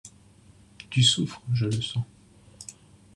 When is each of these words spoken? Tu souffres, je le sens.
Tu 0.89 1.03
souffres, 1.03 1.43
je 1.53 1.65
le 1.67 1.79
sens. 1.79 2.03